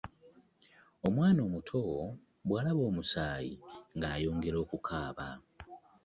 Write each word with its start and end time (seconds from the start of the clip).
Omwana 1.07 1.39
omuto 1.47 1.83
bwalaba 2.47 2.81
omusaayi 2.89 3.53
nga 3.95 4.07
ayongera 4.15 4.57
okukaaba. 4.63 5.27